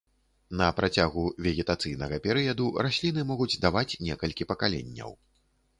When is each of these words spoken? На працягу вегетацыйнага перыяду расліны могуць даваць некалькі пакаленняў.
На 0.61 0.69
працягу 0.77 1.25
вегетацыйнага 1.47 2.19
перыяду 2.25 2.65
расліны 2.87 3.21
могуць 3.35 3.53
даваць 3.69 3.89
некалькі 4.07 4.43
пакаленняў. 4.55 5.11